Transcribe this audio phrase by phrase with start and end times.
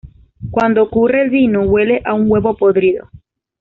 [0.49, 3.11] Cuando ocurre el vino huele a un huevo podrido.